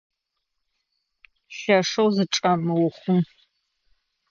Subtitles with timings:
[1.57, 3.21] Лъэшэу зычӏэмыухъум!